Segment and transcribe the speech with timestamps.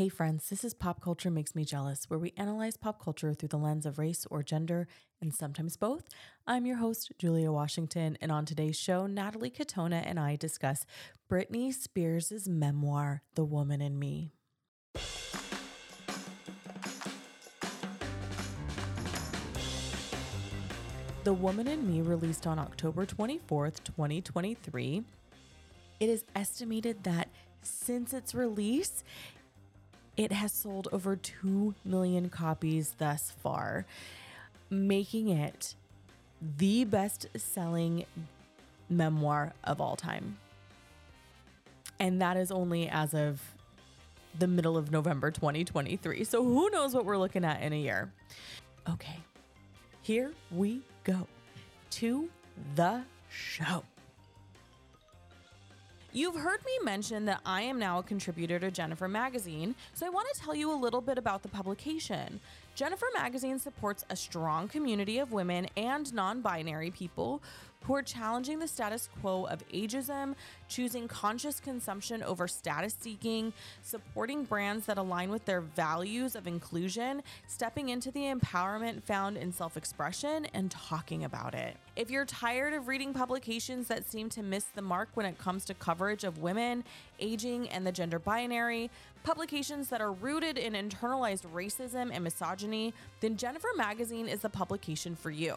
[0.00, 3.50] Hey, friends, this is Pop Culture Makes Me Jealous, where we analyze pop culture through
[3.50, 4.88] the lens of race or gender,
[5.20, 6.08] and sometimes both.
[6.46, 10.86] I'm your host, Julia Washington, and on today's show, Natalie Katona and I discuss
[11.30, 14.32] Britney Spears' memoir, The Woman in Me.
[21.24, 25.04] The Woman in Me released on October 24th, 2023.
[26.00, 27.28] It is estimated that
[27.62, 29.04] since its release,
[30.20, 33.86] it has sold over 2 million copies thus far,
[34.68, 35.74] making it
[36.58, 38.04] the best selling
[38.90, 40.36] memoir of all time.
[41.98, 43.40] And that is only as of
[44.38, 46.24] the middle of November 2023.
[46.24, 48.12] So who knows what we're looking at in a year.
[48.90, 49.20] Okay,
[50.02, 51.26] here we go
[51.92, 52.28] to
[52.74, 53.84] the show.
[56.12, 60.08] You've heard me mention that I am now a contributor to Jennifer Magazine, so I
[60.08, 62.40] want to tell you a little bit about the publication.
[62.74, 67.40] Jennifer Magazine supports a strong community of women and non binary people
[67.84, 70.34] who are challenging the status quo of ageism,
[70.68, 77.22] choosing conscious consumption over status seeking, supporting brands that align with their values of inclusion,
[77.46, 81.76] stepping into the empowerment found in self expression, and talking about it.
[81.96, 85.64] If you're tired of reading publications that seem to miss the mark when it comes
[85.66, 86.84] to coverage of women,
[87.18, 88.90] aging, and the gender binary,
[89.22, 95.14] publications that are rooted in internalized racism and misogyny, then Jennifer Magazine is the publication
[95.14, 95.56] for you.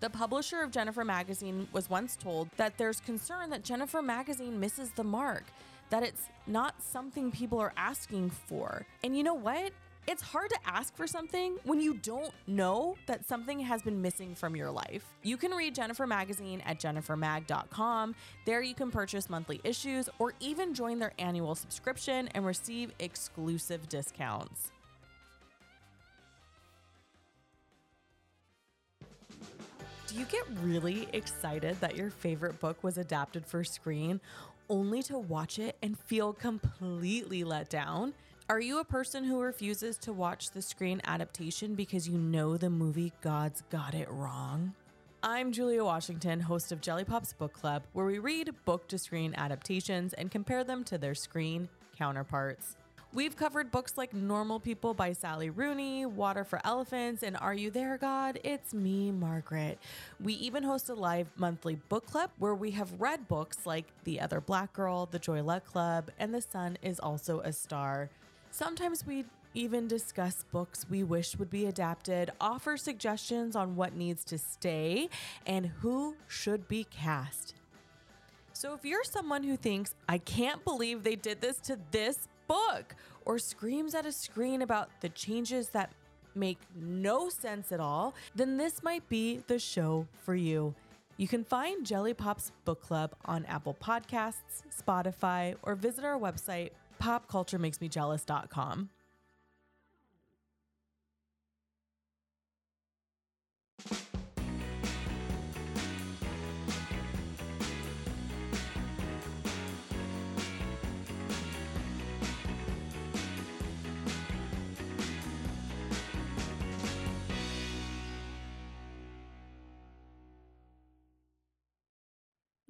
[0.00, 4.90] The publisher of Jennifer Magazine was once told that there's concern that Jennifer Magazine misses
[4.90, 5.44] the mark,
[5.90, 8.86] that it's not something people are asking for.
[9.02, 9.72] And you know what?
[10.06, 14.34] It's hard to ask for something when you don't know that something has been missing
[14.34, 15.06] from your life.
[15.22, 18.14] You can read Jennifer Magazine at jennifermag.com.
[18.44, 23.88] There you can purchase monthly issues or even join their annual subscription and receive exclusive
[23.88, 24.73] discounts.
[30.14, 34.20] Do you get really excited that your favorite book was adapted for screen
[34.68, 38.14] only to watch it and feel completely let down?
[38.48, 42.70] Are you a person who refuses to watch the screen adaptation because you know the
[42.70, 44.74] movie gods got it wrong?
[45.20, 49.34] I'm Julia Washington, host of Jelly Pop's Book Club, where we read book to screen
[49.36, 51.68] adaptations and compare them to their screen
[51.98, 52.76] counterparts.
[53.14, 57.70] We've covered books like Normal People by Sally Rooney, Water for Elephants, and Are You
[57.70, 58.40] There, God?
[58.42, 59.78] It's me, Margaret.
[60.18, 64.18] We even host a live monthly book club where we have read books like The
[64.18, 68.10] Other Black Girl, The Joy Luck Club, and The Sun is Also a Star.
[68.50, 74.24] Sometimes we even discuss books we wish would be adapted, offer suggestions on what needs
[74.24, 75.08] to stay,
[75.46, 77.54] and who should be cast.
[78.54, 82.94] So if you're someone who thinks, I can't believe they did this to this book
[83.24, 85.92] or screams at a screen about the changes that
[86.34, 90.74] make no sense at all, then this might be the show for you.
[91.16, 96.70] You can find Jelly Pop's Book Club on Apple Podcasts, Spotify, or visit our website,
[97.00, 98.90] popculturemakesmejealous.com.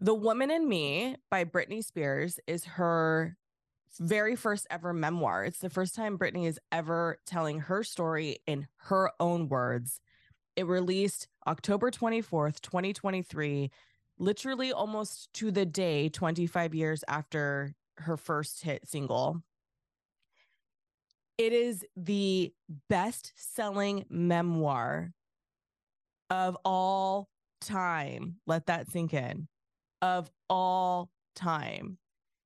[0.05, 3.39] The Woman in Me by Britney Spears is her
[3.99, 5.47] very first ever memoir.
[5.47, 10.03] It's the first time Britney is ever telling her story in her own words.
[10.57, 13.71] It released October 24th, 2023,
[14.19, 19.43] literally almost to the day 25 years after her first hit single.
[21.39, 22.53] It is the
[22.91, 25.15] best selling memoir
[26.29, 27.31] of all
[27.63, 28.37] time.
[28.47, 29.49] Let that sink in.
[30.03, 31.99] Of all time.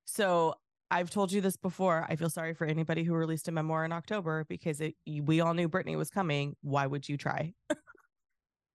[0.04, 0.54] So
[0.91, 2.06] I've told you this before.
[2.09, 5.54] I feel sorry for anybody who released a memoir in October because it, we all
[5.54, 6.56] knew Britney was coming.
[6.62, 7.53] Why would you try?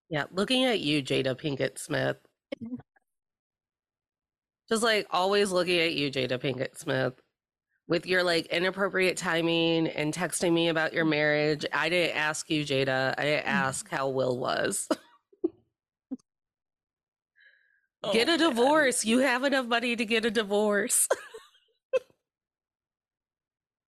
[0.10, 2.18] yeah, looking at you, Jada Pinkett Smith.
[4.70, 7.14] Just like always looking at you, Jada Pinkett Smith,
[7.88, 11.12] with your like inappropriate timing and texting me about your mm-hmm.
[11.12, 11.66] marriage.
[11.74, 13.16] I didn't ask you, Jada.
[13.18, 13.50] I didn't mm-hmm.
[13.50, 14.88] ask how Will was.
[18.04, 19.06] Oh, get oh, a divorce.
[19.06, 19.12] Man.
[19.12, 21.08] You have enough money to get a divorce.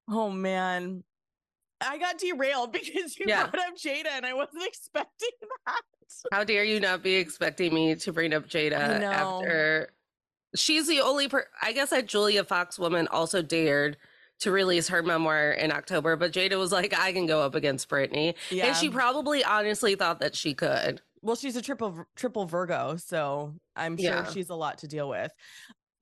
[0.10, 1.04] Oh man.
[1.82, 3.48] I got derailed because you yeah.
[3.48, 5.30] brought up Jada and I wasn't expecting
[5.66, 5.82] that.
[6.32, 9.90] How dare you not be expecting me to bring up Jada after
[10.56, 13.98] she's the only per I guess that Julia Fox woman also dared
[14.40, 17.90] to release her memoir in October, but Jada was like, I can go up against
[17.90, 18.36] Britney.
[18.52, 18.68] Yeah.
[18.68, 21.02] And she probably honestly thought that she could.
[21.26, 24.30] Well, she's a triple triple Virgo, so I'm sure Yeah.
[24.32, 25.32] she's a lot to deal with.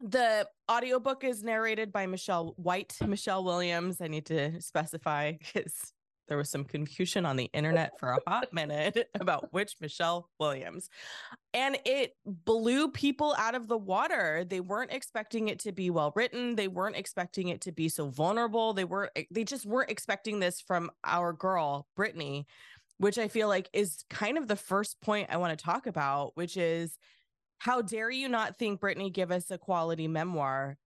[0.01, 4.01] The audiobook is narrated by Michelle White, Michelle Williams.
[4.01, 5.93] I need to specify because
[6.27, 10.89] there was some confusion on the internet for a hot minute about which Michelle Williams.
[11.53, 14.43] And it blew people out of the water.
[14.45, 16.55] They weren't expecting it to be well written.
[16.57, 18.73] They weren't expecting it to be so vulnerable.
[18.73, 22.43] They were eh, they just weren't expecting this from our girl, Britney
[22.97, 26.31] which I feel like is kind of the first point I want to talk about,
[26.35, 26.97] which is
[27.59, 30.77] how dare you not think Britney give us a quality memoir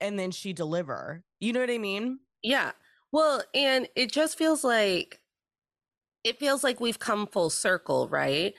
[0.00, 1.24] and then she deliver?
[1.40, 2.20] You know what I mean?
[2.42, 2.72] Yeah.
[3.12, 5.20] Well, and it just feels like
[6.24, 8.54] it feels like we've come full circle, right?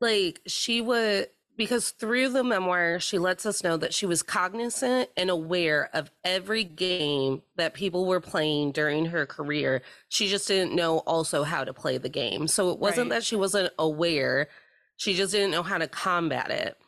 [0.00, 1.28] Like she would
[1.60, 6.10] because through the memoir she lets us know that she was cognizant and aware of
[6.24, 9.82] every game that people were playing during her career.
[10.08, 12.48] She just didn't know also how to play the game.
[12.48, 13.16] So it wasn't Right.
[13.18, 14.48] that she wasn't aware,
[14.96, 16.78] she just didn't know how to combat it.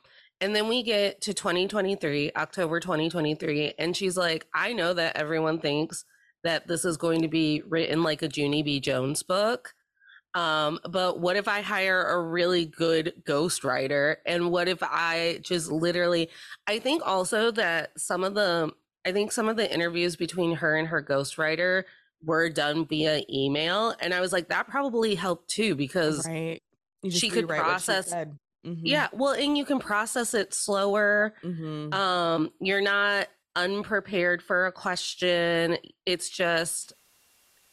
[0.40, 5.58] And then we get to 2023, October 2023, and she's like, I know that everyone
[5.58, 6.06] thinks
[6.44, 8.80] that this is going to be written like a Junie B.
[8.80, 9.74] Jones book.
[10.34, 14.17] Um, but what if I hire a really good ghostwriter?
[14.25, 16.31] And what if I just literally,
[16.67, 18.73] I think also that some of the,
[19.05, 21.84] I think some of the interviews between her and her ghostwriter
[22.25, 23.94] were done via email.
[24.00, 26.62] And I was like, that probably helped too, because Right.
[27.11, 28.38] She could process- said.
[28.64, 28.82] Mhm.
[28.84, 31.34] yeah, well, and you can process it slower.
[31.43, 31.93] Mhm.
[31.93, 33.26] Um, you're not
[33.56, 35.79] unprepared for a question.
[36.06, 36.93] It's just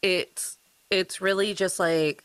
[0.02, 0.58] it's
[0.90, 2.24] it's really just like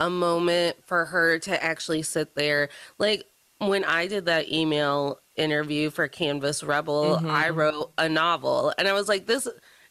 [0.00, 2.68] a moment for her to actually sit there.
[2.98, 3.24] Like
[3.58, 7.56] when I did that email interview for Canvas Rebel, I Mhm.
[7.56, 9.48] wrote a novel and I was like this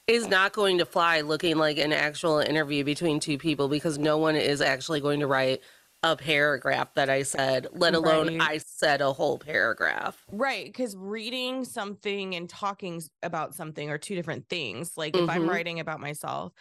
[0.08, 4.18] is not going to fly looking like an actual interview between two people because no
[4.18, 5.62] one is actually going to write
[6.04, 8.38] a paragraph that I said, let alone Right.
[8.40, 10.28] I said a whole paragraph.
[10.32, 14.98] Right, because reading something and talking about something are two different things.
[14.98, 15.48] Like if I'm Mhm.
[15.48, 16.54] writing about myself.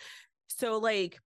[0.49, 1.21] So like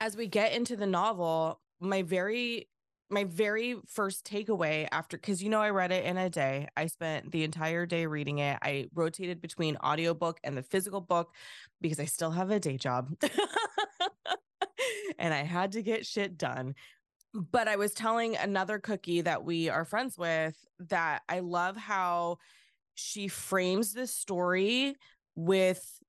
[0.00, 2.68] as we get into the novel, my very
[3.08, 6.66] my very first takeaway after cuz you know I read it in a day.
[6.76, 8.58] I spent the entire day reading it.
[8.62, 11.32] I rotated between audiobook and the physical book
[11.80, 13.16] because I still have a day job.
[15.18, 16.74] and I had to get shit done
[17.36, 20.56] but I was telling another cookie that we are friends with
[20.88, 22.38] that I love how
[22.94, 24.96] she frames this story
[25.34, 26.00] with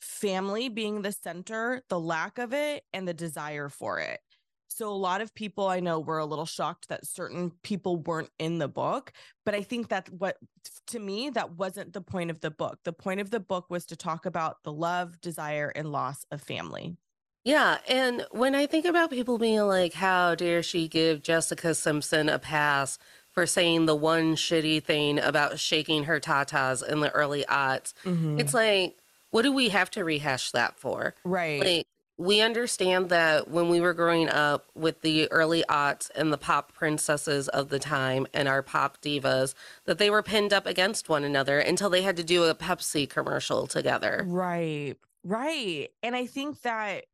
[0.00, 4.20] family being the center, the lack of it, and the desire for it.
[4.68, 8.30] So a lot of people I know were a little shocked that certain people weren't
[8.38, 9.12] in the book,
[9.44, 10.38] but I think that what
[10.86, 12.78] to me that wasn't the point of the book.
[12.84, 16.40] The point of the book was to talk about the love, desire, and loss of
[16.40, 16.96] family.
[17.44, 22.28] Yeah, and when I think about people being like, how dare she give Jessica Simpson
[22.28, 22.98] a pass
[23.30, 28.06] for saying the one shitty thing about shaking her tatas in the early aughts, it's
[28.06, 28.56] mm-hmm.
[28.56, 28.96] like,
[29.30, 31.14] what do we have to rehash that for?
[31.24, 31.60] right.
[31.60, 31.86] Like,
[32.20, 36.70] we understand that when we were growing up with the early aughts and the pop
[36.74, 39.54] princesses of the time and our pop divas,
[39.86, 43.08] that they were pinned up against one another until they had to do a Pepsi
[43.08, 44.22] commercial together.
[44.28, 44.96] Right.
[45.24, 45.88] Right.
[46.02, 47.04] And I think that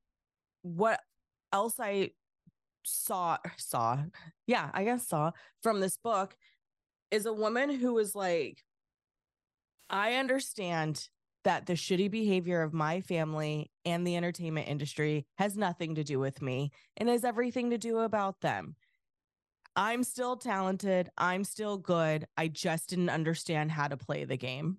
[0.62, 0.98] what
[1.52, 2.10] else I
[2.82, 3.98] saw saw,
[4.48, 5.30] yeah, I guess saw
[5.62, 6.36] from this book
[7.12, 8.64] is a woman who was like,
[9.88, 11.08] I understand
[11.46, 16.18] that the shitty behavior of my family and the entertainment industry has nothing to do
[16.18, 18.74] with me and has everything to do about them.
[19.76, 21.08] I'm still talented.
[21.16, 22.26] I'm still good.
[22.36, 24.78] I just didn't understand how to play the game.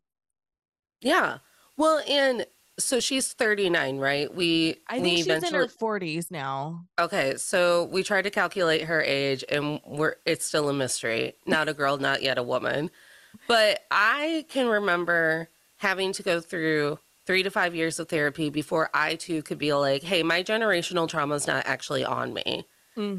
[1.00, 1.38] Yeah.
[1.78, 2.46] Well, and
[2.78, 4.36] so she's 39, right?
[4.36, 6.84] We I we think she's in her 40s now.
[7.00, 11.36] Okay, so we tried to calculate her age and we're it's still a mystery.
[11.46, 12.92] Not a girl, not yet a woman.
[13.48, 15.48] But I can remember
[15.78, 19.74] having to go through 3 to 5 years of therapy before I too could be
[19.74, 22.68] like, "Hey, my generational trauma is not actually on me."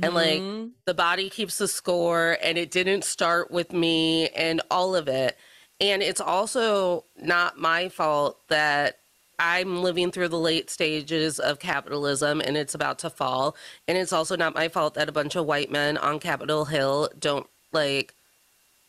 [0.03, 0.75] And like Mhm.
[0.87, 5.37] the body keeps the score and it didn't start with me and all of it.
[5.81, 8.99] And it's also not my fault that
[9.39, 13.57] I'm living through the late stages of capitalism and it's about to fall.
[13.87, 17.11] And it's also not my fault that a bunch of white men on Capitol Hill
[17.19, 18.15] don't like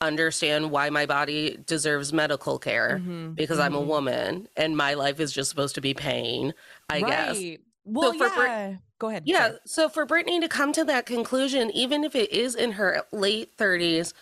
[0.02, 3.88] understand why my body deserves medical care Mhm, because I'm a mhm.
[3.88, 6.54] woman and my life is just supposed to be pain,
[6.90, 7.38] I guess.
[7.38, 7.60] Right.
[7.86, 8.76] Well, for Brit- yeah.
[9.00, 9.24] Go ahead.
[9.26, 9.48] Yeah.
[9.48, 9.60] sorry.
[9.66, 13.58] So for Britney to come to that conclusion, even if it is in her late
[13.58, 14.14] 30s,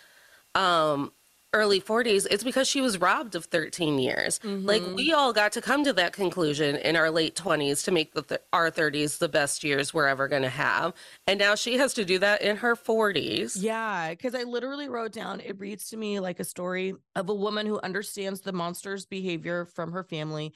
[0.56, 1.12] um,
[1.54, 4.40] early 40s, it's because she was robbed of 13 years.
[4.66, 4.96] Like Mhm.
[4.96, 8.22] we all got to come to that conclusion in our late 20s to make the
[8.22, 10.94] th- our 30s the best years we're ever going to have.
[11.26, 13.56] And now she has to do that in her 40s.
[13.56, 17.34] Yeah, because I literally wrote down it reads to me like a story of a
[17.36, 20.54] woman who understands the monster's behavior from her family.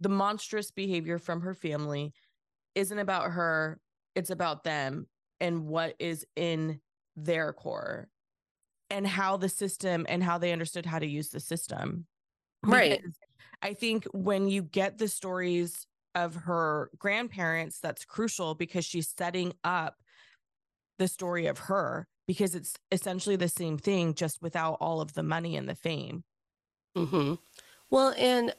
[0.00, 2.14] The monstrous behavior from her family
[2.74, 3.80] isn't about her,
[4.14, 5.08] it's about them
[5.40, 6.80] and what is in
[7.16, 8.08] their core
[8.90, 12.06] and how the system and how they understood how to use the system.
[12.62, 13.00] Right.
[13.00, 13.18] Because
[13.62, 19.54] I think when you get the stories of her grandparents, that's crucial because she's setting
[19.64, 19.96] up
[20.98, 25.22] the story of her because it's essentially the same thing, just without all of the
[25.22, 26.24] money and the fame.
[26.94, 27.34] hmm
[27.90, 28.54] Well, and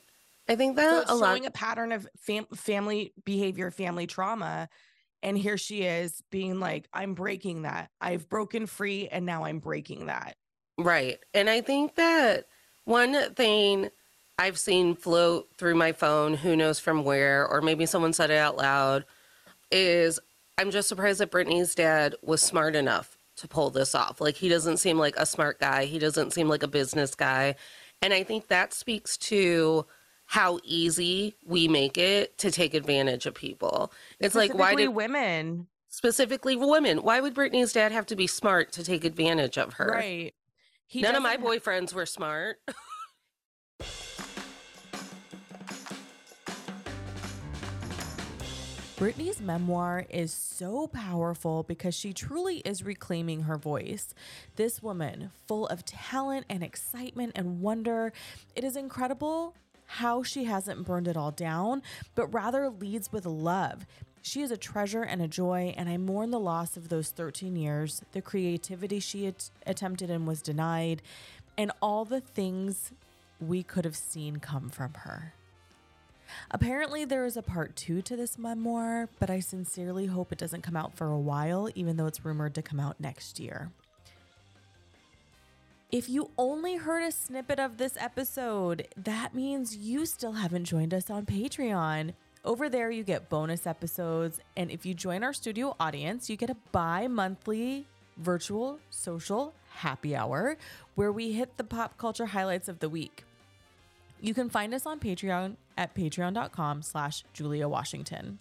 [0.49, 4.69] I think So that it's a lot a pattern of fam- family behavior, family trauma.
[5.23, 7.89] And here she is being like, I'm breaking that.
[7.99, 10.35] I've broken free and now I'm breaking that.
[10.77, 11.19] Right.
[11.33, 12.45] And I think that
[12.85, 13.89] one thing
[14.39, 18.37] I've seen float through my phone, who knows from where, or maybe someone said it
[18.37, 19.05] out loud,
[19.71, 20.19] is
[20.57, 24.19] I'm just surprised that Britney's dad was smart enough to pull this off.
[24.19, 27.55] Like, he doesn't seem like a smart guy, he doesn't seem like a business guy.
[28.01, 29.85] And I think that speaks to
[30.31, 33.91] how easy we make it to take advantage of people.
[34.17, 35.67] It's like, why Specifically did women?
[35.89, 39.91] specifically women, why would Britney's dad have to be smart to take advantage of her?
[39.93, 40.33] Right.
[40.87, 42.59] He None of my doesn't boyfriends were smart.
[48.95, 54.13] Britney's memoir is so powerful because she truly is reclaiming her voice.
[54.55, 58.13] This woman, full of talent and excitement and wonder,
[58.55, 59.55] it is incredible
[59.91, 61.81] how she hasn't burned it all down,
[62.15, 63.85] but rather leads with love.
[64.21, 67.57] She is a treasure and a joy, and I mourn the loss of those 13
[67.57, 71.01] years, the creativity she at- attempted and was denied,
[71.57, 72.93] and all the things
[73.41, 75.33] we could have seen come from her.
[76.51, 80.61] Apparently, there is a part two to this memoir, but I sincerely hope it doesn't
[80.61, 83.71] come out for a while, even though it's rumored to come out next year.
[85.91, 90.93] If you only heard a snippet of this episode, that means you still haven't joined
[90.93, 92.13] us on Patreon.
[92.45, 96.49] Over there, you get bonus episodes, and if you join our studio audience, you get
[96.49, 100.55] a bi monthly virtual social happy hour
[100.95, 103.25] where we hit the pop culture highlights of the week.
[104.21, 108.39] You can find us on Patreon at patreon.com slash Julia Washington.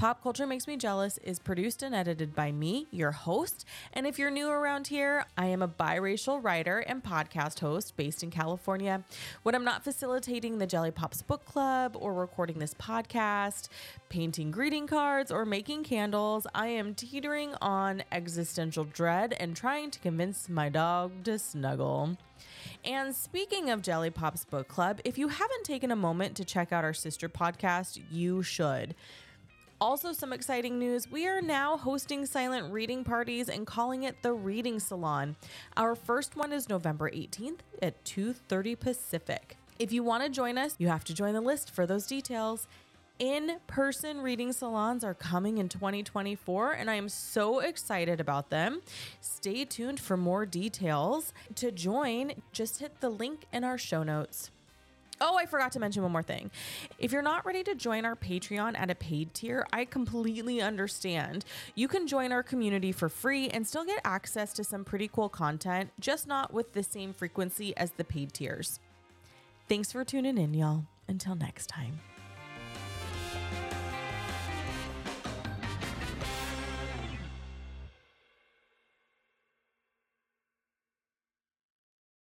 [0.00, 3.66] Pop Culture Makes Me Jealous is produced and edited by me, your host.
[3.92, 8.22] And if you're new around here, I am a biracial writer and podcast host based
[8.22, 9.04] in California.
[9.42, 13.68] When I'm not facilitating the Jelly Pops Book Club or recording this podcast,
[14.08, 19.98] painting greeting cards, or making candles, I am teetering on existential dread and trying to
[19.98, 22.16] convince my dog to snuggle.
[22.86, 26.72] And speaking of Jelly Pops Book Club, if you haven't taken a moment to check
[26.72, 28.94] out our sister podcast, you should.
[29.82, 31.10] Also, some exciting news.
[31.10, 35.36] We are now hosting silent reading parties and calling it the Reading Salon.
[35.74, 39.56] Our first one is November 18th at 2:30 Pacific.
[39.78, 42.68] If you want to join us, you have to join the list for those details.
[43.18, 48.82] In-person reading salons are coming in 2024 and I am so excited about them.
[49.22, 51.32] Stay tuned for more details.
[51.54, 54.50] To join, just hit the link in our show notes.
[55.22, 56.50] Oh, I forgot to mention one more thing.
[56.98, 61.44] If you're not ready to join our Patreon at a paid tier, I completely understand.
[61.74, 65.28] You can join our community for free and still get access to some pretty cool
[65.28, 68.80] content, just not with the same frequency as the paid tiers.
[69.68, 70.84] Thanks for tuning in, y'all.
[71.06, 72.00] Until next time.